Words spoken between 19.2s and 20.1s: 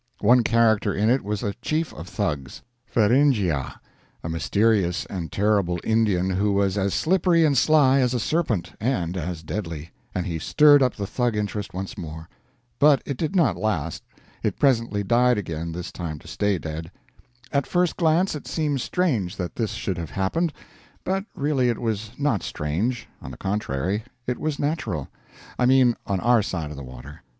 that this should have